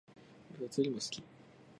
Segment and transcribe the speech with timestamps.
[0.59, 1.21] 物理も好き